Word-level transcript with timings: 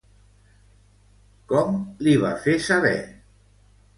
Com 1.51 1.77
li 2.07 2.15
va 2.25 2.33
fer 2.47 2.57
saber? 2.71 2.97